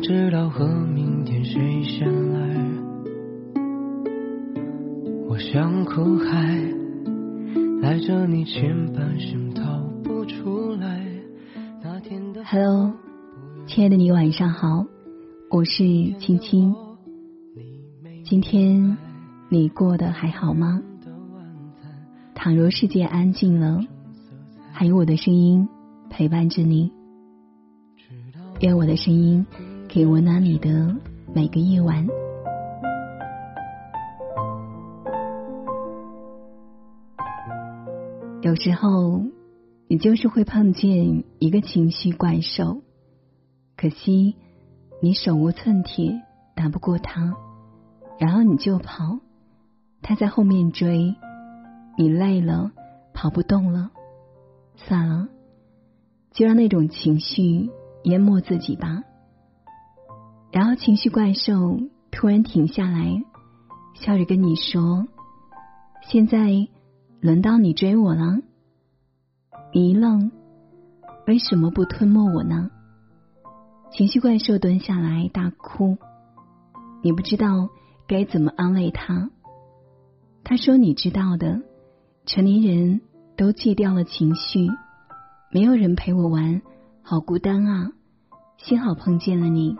[0.00, 2.38] 知道和明天谁先来。
[5.28, 6.58] 我像苦海，
[7.80, 11.04] 赖着你前半生逃不出来。
[11.82, 12.92] 那天的 Hello，
[13.66, 14.86] 亲爱的你，晚上好，
[15.50, 15.84] 我是
[16.18, 16.74] 青青。
[18.24, 18.96] 今天
[19.48, 20.82] 你过得还好吗？
[22.34, 23.80] 倘若世界安静了，
[24.72, 25.68] 还有我的声音
[26.08, 26.92] 陪伴着你。
[28.60, 29.46] 愿我的声音
[29.90, 30.94] 可以温暖你的
[31.34, 32.06] 每个夜晚。
[38.42, 39.22] 有时候，
[39.88, 42.82] 你就是会碰见一个情绪怪兽，
[43.76, 44.36] 可惜
[45.00, 46.22] 你手无寸铁，
[46.54, 47.34] 打不过他，
[48.18, 49.18] 然后你就跑，
[50.02, 51.14] 他在后面追，
[51.96, 52.70] 你累了，
[53.14, 53.90] 跑不动了，
[54.76, 55.28] 算了，
[56.30, 57.70] 就让那种情绪。
[58.04, 59.02] 淹没自己吧。
[60.50, 61.78] 然后情绪怪兽
[62.10, 63.22] 突然停下来，
[63.94, 65.06] 笑着跟你说
[66.08, 66.50] ：“现在
[67.20, 68.38] 轮到你追我了。”
[69.74, 70.30] 你一愣，
[71.26, 72.70] 为什么不吞没我呢？
[73.90, 75.98] 情绪怪兽蹲下来大哭，
[77.02, 77.68] 你不知道
[78.06, 79.30] 该怎么安慰他。
[80.44, 81.60] 他说：“你知道的，
[82.24, 83.02] 成年人
[83.36, 84.66] 都戒掉了情绪，
[85.52, 86.62] 没有人陪我玩，
[87.02, 87.90] 好孤单啊。”
[88.58, 89.76] 幸好碰见了你，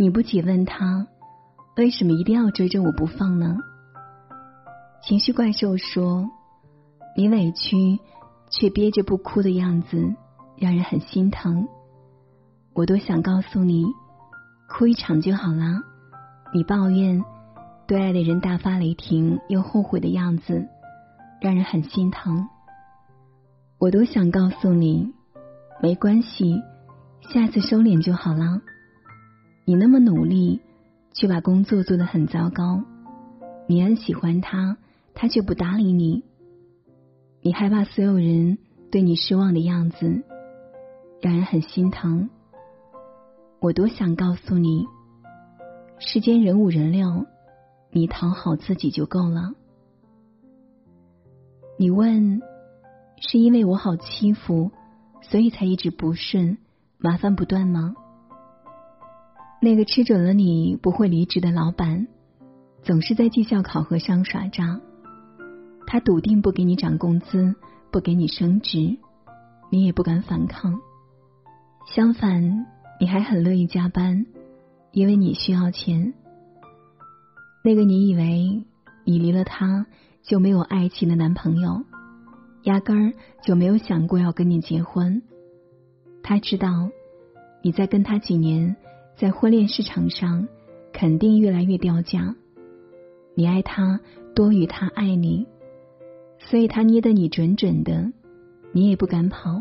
[0.00, 1.08] 你不解问他
[1.76, 3.56] 为什么一定要追着我不放呢？
[5.02, 6.30] 情绪怪兽说
[7.18, 7.98] ：“你委屈
[8.48, 10.14] 却憋着不哭的样子，
[10.56, 11.66] 让人很心疼。
[12.74, 13.86] 我多想告诉你，
[14.68, 15.82] 哭一场就好了。
[16.54, 17.24] 你抱怨
[17.88, 20.68] 对爱的人大发雷霆又后悔的样子，
[21.40, 22.48] 让人很心疼。
[23.80, 25.12] 我都想告诉你。”
[25.82, 26.62] 没关系，
[27.32, 28.60] 下次收敛就好了。
[29.68, 30.62] 你那么努力，
[31.12, 32.84] 却把工作做得很糟糕。
[33.66, 34.78] 你很喜欢他，
[35.12, 36.24] 他却不搭理你。
[37.42, 38.56] 你害怕所有人
[38.90, 40.22] 对你失望的样子，
[41.20, 42.30] 让人很心疼。
[43.60, 44.86] 我多想告诉你，
[45.98, 47.26] 世间人五人六，
[47.90, 49.52] 你讨好自己就够了。
[51.78, 52.40] 你问，
[53.18, 54.70] 是因为我好欺负？
[55.20, 56.56] 所以才一直不顺，
[56.96, 57.94] 麻烦不断吗？
[59.60, 62.06] 那个吃准了你不会离职的老板，
[62.82, 64.80] 总是在绩效考核上耍诈。
[65.86, 67.54] 他笃定不给你涨工资，
[67.90, 68.98] 不给你升职，
[69.70, 70.78] 你也不敢反抗。
[71.86, 72.66] 相反，
[73.00, 74.26] 你还很乐意加班，
[74.92, 76.14] 因为你需要钱。
[77.64, 78.64] 那个你以为
[79.04, 79.86] 你离了他
[80.22, 81.84] 就没有爱情的男朋友。
[82.64, 85.22] 压根儿就没有想过要跟你结婚。
[86.22, 86.90] 他知道
[87.62, 88.76] 你在跟他几年，
[89.18, 90.46] 在婚恋市场上
[90.92, 92.36] 肯定越来越掉价。
[93.34, 93.98] 你爱他
[94.32, 95.44] 多于他爱你，
[96.38, 98.12] 所以他捏得你准准的，
[98.70, 99.60] 你也不敢跑。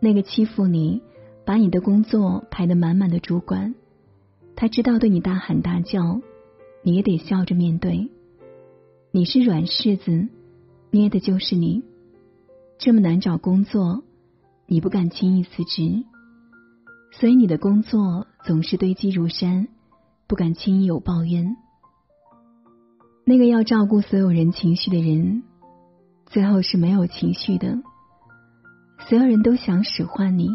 [0.00, 1.02] 那个欺负你、
[1.44, 3.74] 把你的工作排得满满的主管，
[4.56, 6.22] 他知道对你大喊大叫，
[6.82, 8.08] 你也得笑着面对。
[9.10, 10.28] 你是软柿子。
[10.92, 11.84] 捏的就是你，
[12.78, 14.02] 这么难找工作，
[14.66, 16.02] 你不敢轻易辞职，
[17.12, 19.68] 所以你的工作总是堆积如山，
[20.26, 21.56] 不敢轻易有抱怨。
[23.24, 25.42] 那个要照顾所有人情绪的人，
[26.26, 27.78] 最后是没有情绪的。
[29.08, 30.48] 所有人都想使唤你，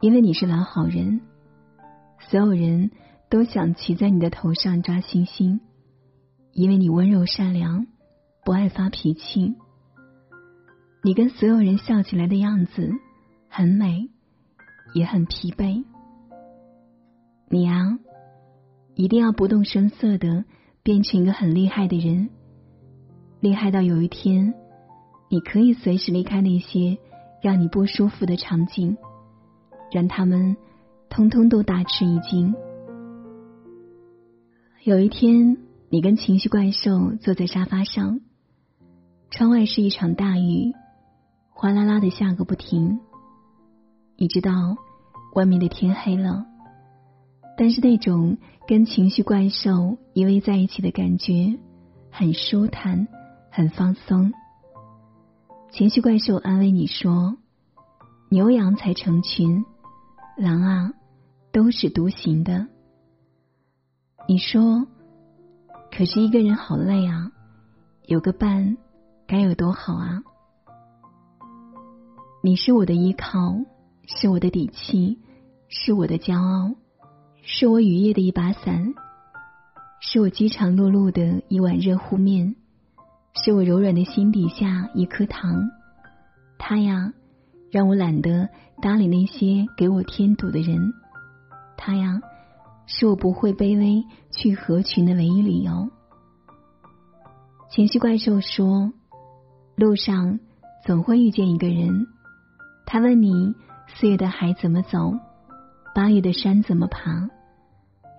[0.00, 1.20] 因为你是老好人；
[2.30, 2.90] 所有人
[3.28, 5.60] 都想骑在你的头上抓星星，
[6.52, 7.86] 因为你温柔善良。
[8.44, 9.56] 不爱发脾气，
[11.04, 12.90] 你跟所有人笑起来的样子
[13.50, 14.08] 很美，
[14.94, 15.84] 也很疲惫。
[17.48, 17.98] 你啊，
[18.94, 20.44] 一定要不动声色的
[20.82, 22.30] 变成一个很厉害的人，
[23.40, 24.54] 厉害到有一天，
[25.30, 26.98] 你可以随时离开那些
[27.42, 28.96] 让你不舒服的场景，
[29.90, 30.56] 让他们
[31.08, 32.54] 通通都大吃一惊。
[34.84, 35.58] 有一天，
[35.90, 38.20] 你跟情绪怪兽坐在沙发上。
[39.30, 40.72] 窗外是一场大雨，
[41.50, 43.00] 哗啦啦的下个不停。
[44.16, 44.50] 你知道
[45.38, 46.44] 外面的天黑了，
[47.56, 51.56] 但是那种跟情绪怪兽依偎在一起的感觉
[52.10, 53.06] 很舒坦，
[53.48, 54.32] 很放松。
[55.70, 57.36] 情绪怪兽安慰你说
[58.30, 59.64] ：“牛羊才成群，
[60.36, 60.92] 狼啊
[61.52, 62.66] 都是独行的。”
[64.26, 64.88] 你说
[65.96, 67.30] ：“可是一个人好累啊，
[68.06, 68.76] 有个伴。”
[69.28, 70.22] 该有多好啊！
[72.42, 73.54] 你是我的依靠，
[74.06, 75.18] 是我的底气，
[75.70, 76.74] 是我的骄傲，
[77.42, 78.94] 是我雨夜的一把伞，
[80.00, 82.56] 是我饥肠辘辘的一碗热乎面，
[83.34, 85.68] 是我柔软的心底下一颗糖。
[86.58, 87.12] 他呀，
[87.70, 88.48] 让我懒得
[88.80, 90.94] 搭理那些给我添堵的人。
[91.76, 92.22] 他呀，
[92.86, 95.90] 是我不会卑微去合群的唯一理由。
[97.70, 98.94] 情绪怪兽说
[99.76, 100.40] ：“路上
[100.86, 102.06] 总会遇见一个人，
[102.86, 103.54] 他问你
[103.86, 105.12] 四月的海怎么走，
[105.98, 107.28] 八月的山怎么爬，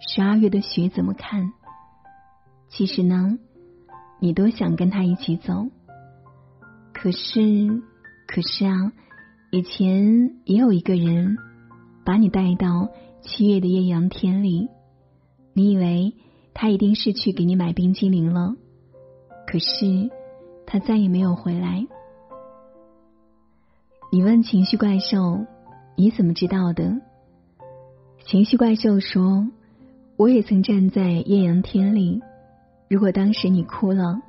[0.02, 1.54] 十二月的雪怎么看。
[2.68, 3.40] 其实呢，
[4.20, 5.70] 你都想跟他一起走。
[6.94, 7.82] 可是，
[8.28, 8.92] 可是啊，
[9.50, 11.38] 以前也有一个人
[12.04, 12.90] 把你带到
[13.22, 14.68] 七月的艳阳天里，
[15.54, 16.16] 你以为
[16.54, 18.58] 他一定是去给你买冰激凌了。”
[19.48, 20.10] 可是，
[20.66, 21.88] 他再也没有回来。
[24.12, 25.46] 你问情绪怪兽
[25.96, 27.00] ：“你怎么知道的？”
[28.30, 29.48] 情绪怪兽说
[30.16, 32.22] ：“我也曾站在艳阳天里。
[32.88, 34.22] 如果当时你哭了，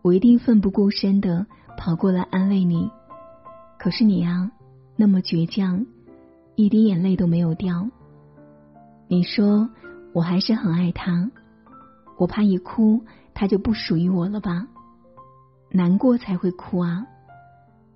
[0.00, 1.46] 我一定奋不顾身的
[1.76, 2.90] 跑过来安慰你。
[3.78, 4.50] 可是你呀，
[4.96, 5.84] 那么倔强，
[6.54, 7.86] 一滴眼泪都没有掉。
[9.06, 9.68] 你说
[10.14, 11.30] 我还是很爱他，
[12.16, 13.04] 我怕一哭。”
[13.38, 14.66] 他就不属于我了吧？
[15.70, 17.06] 难过才会哭啊！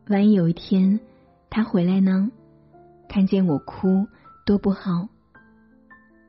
[0.06, 1.00] 万一有一天
[1.48, 2.30] 他回来呢？
[3.08, 4.06] 看见我哭
[4.44, 5.08] 多不好。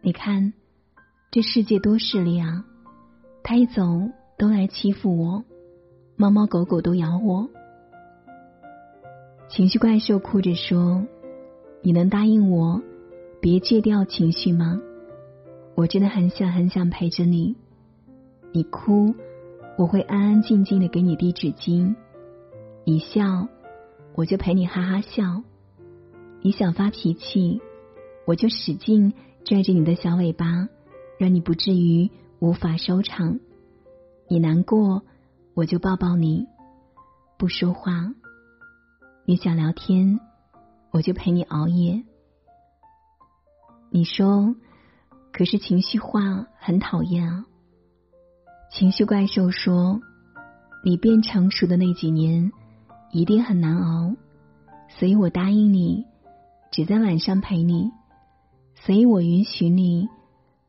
[0.03, 0.53] 你看
[1.29, 2.65] 这世界多势利啊！
[3.43, 3.83] 他一走
[4.35, 5.43] 都来欺负我，
[6.15, 7.47] 猫猫狗狗都咬我。
[9.47, 11.05] 情绪怪兽哭着说
[11.83, 12.81] ：“你能答应我，
[13.39, 14.81] 别戒掉情绪吗？
[15.75, 17.55] 我真的很想很想陪着你。”
[18.53, 19.13] 你哭，
[19.77, 21.95] 我会安安静静的给你递纸巾；
[22.85, 23.47] 你笑，
[24.15, 25.43] 我就陪你哈哈笑；
[26.41, 27.61] 你想发脾气，
[28.25, 29.13] 我就使劲
[29.43, 30.69] 拽着你的小尾巴，
[31.17, 32.09] 让你不至于
[32.39, 33.39] 无法收场；
[34.27, 35.03] 你难过，
[35.53, 36.45] 我就抱抱你，
[37.37, 38.13] 不说话；
[39.25, 40.19] 你想聊天，
[40.91, 42.03] 我就陪你熬夜。
[43.89, 44.55] 你说，
[45.33, 47.45] 可是情绪化很讨厌啊。
[48.71, 49.99] 情绪怪兽说
[50.85, 52.51] ：“你变成熟的那几年
[53.11, 54.15] 一定很难熬，
[54.87, 56.05] 所以我答应你，
[56.71, 57.91] 只在晚上陪你。
[58.85, 60.09] 所以我允许你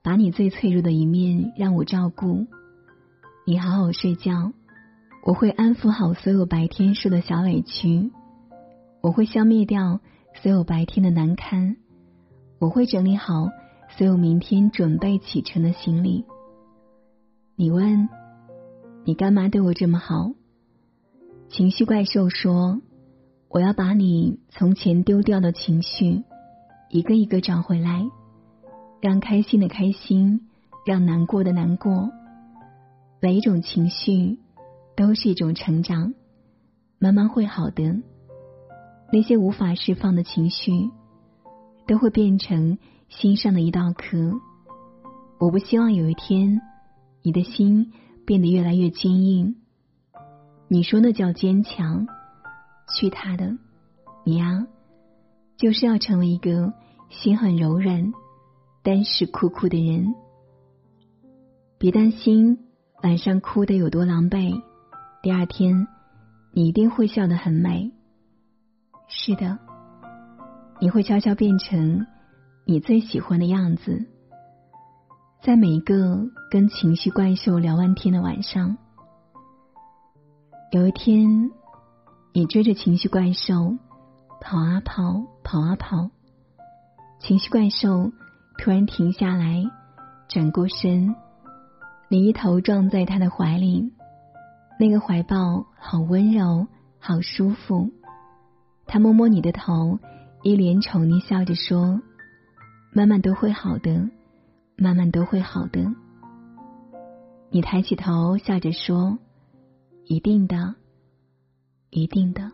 [0.02, 2.46] 把你最脆弱的一面让我照顾。
[3.46, 4.52] 你好好睡觉，
[5.24, 8.10] 我会安抚好所有白天受的小委屈，
[9.00, 10.00] 我会消灭掉
[10.42, 11.76] 所有白天的难堪，
[12.58, 13.48] 我会整理好
[13.96, 16.26] 所有明天准备启程的行李。”
[17.56, 18.08] 你问，
[19.04, 20.32] 你干嘛对我这么好？
[21.48, 22.80] 情绪怪兽说
[23.48, 26.24] ：“我要把你从前丢掉的情绪
[26.92, 28.06] 一个一个找回来，
[29.00, 30.46] 让开心的开心，
[30.84, 32.10] 让难过的难过。
[33.18, 34.38] 每一种情绪
[34.94, 36.12] 都是一种成长，
[36.98, 38.02] 慢慢会好的。
[39.10, 40.90] 那些无法释放的情绪，
[41.86, 42.76] 都会变成
[43.08, 44.34] 心上的一道壳。
[45.38, 46.60] 我不希望有一天。”
[47.24, 47.92] 你的心
[48.26, 49.54] 变得越来越坚硬，
[50.66, 52.08] 你说那叫坚强？
[52.92, 53.56] 去他的！
[54.24, 54.66] 你呀，
[55.62, 56.72] 就是要成为一个
[57.08, 58.12] 心很柔软、
[58.82, 60.12] 但是酷酷的人。
[61.78, 62.58] 别担心
[63.04, 64.60] 晚上哭的有多狼狈，
[65.22, 65.86] 第二天
[66.52, 67.92] 你一定会笑得很美。
[69.06, 69.56] 是的，
[70.80, 72.08] 你会悄悄变成
[72.64, 74.04] 你最喜欢的样子。
[75.44, 78.76] 在每一个跟情绪怪兽聊完天的晚上，
[80.72, 81.52] 有一天，
[82.32, 83.76] 你追着情绪怪兽
[84.52, 86.10] 跑啊跑，跑啊跑，
[87.20, 88.12] 情绪怪兽
[88.58, 89.64] 突然停下来，
[90.28, 91.16] 转过身，
[92.10, 93.90] 你一头撞在他的怀里，
[94.78, 96.66] 那个怀抱好温柔，
[96.98, 97.90] 好舒服。
[98.84, 99.98] 他摸摸你的头，
[100.42, 102.02] 一脸宠溺笑着说
[102.92, 104.10] ：“慢慢都会好的。”
[104.76, 105.80] 慢慢都会好的。
[107.48, 109.18] 你抬起头，笑着说
[110.04, 110.74] ：“一定的，
[111.88, 112.52] 一定的。”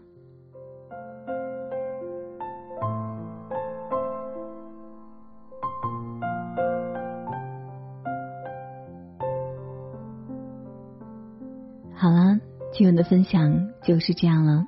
[12.79, 14.65] 今晚的分享就是这样了。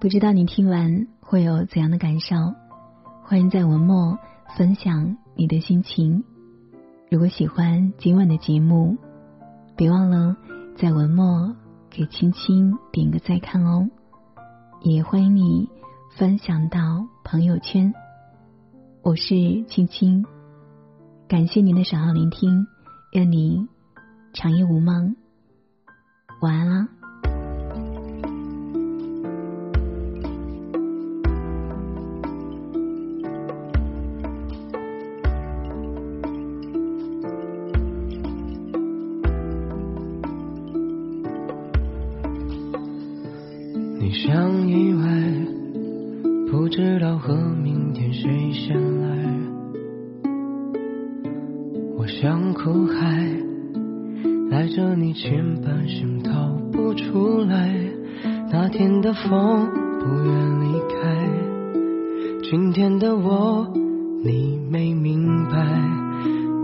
[0.00, 2.34] 不知道你听完会有怎样的感受？
[3.22, 4.18] 欢迎在文末
[4.56, 6.24] 分享你的心情。
[7.08, 8.98] 如果喜欢今晚的节目，
[9.76, 10.36] 别忘了
[10.76, 11.54] 在文末
[11.90, 13.88] 给青青点个再看哦。
[14.80, 15.68] 也欢迎你
[16.16, 17.94] 分享到朋友圈。
[19.02, 20.24] 我是青青，
[21.28, 22.66] 感谢您的守候聆听，
[23.12, 23.68] 愿你
[24.34, 25.14] 长夜无梦，
[26.40, 26.99] 晚安了。
[59.30, 59.68] 风
[60.00, 60.98] 不愿离开，
[62.42, 63.64] 今天的我
[64.24, 65.56] 你没明白，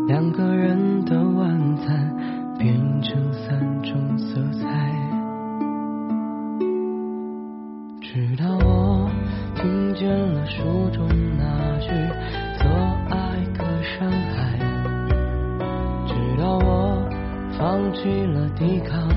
[0.08, 2.12] 两个人的晚餐
[2.58, 4.92] 变成三种色彩。
[8.00, 9.08] 直到我
[9.54, 11.06] 听见了书中
[11.38, 11.88] 那句
[12.58, 12.68] “做
[13.08, 14.58] 爱隔山海”，
[16.08, 17.08] 直到我
[17.56, 19.08] 放弃了抵抗，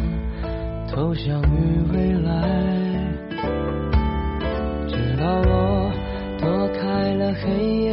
[0.87, 2.88] 投降于未来，
[5.19, 5.91] 到我
[6.39, 7.88] 躲开了黑夜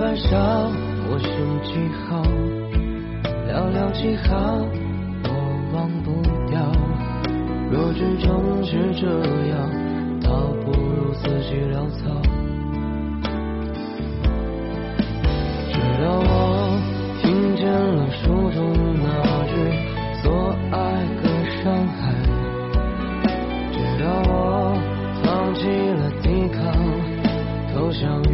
[0.00, 0.30] 半晌，
[1.06, 1.28] 陌生
[1.62, 1.74] 记
[2.08, 2.22] 号，
[3.46, 4.66] 寥寥几行，
[5.24, 5.28] 我
[5.74, 6.58] 忘不掉。
[7.70, 9.06] 若只终是这
[9.48, 9.68] 样，
[10.22, 10.30] 倒
[10.64, 12.18] 不如自己潦草。
[15.70, 16.80] 直到我
[17.20, 19.52] 听见了书中那句
[20.24, 21.28] “所爱隔
[21.62, 22.00] 伤害”，
[23.70, 24.72] 直到我
[25.22, 26.72] 放弃了抵抗，
[27.74, 28.29] 投降。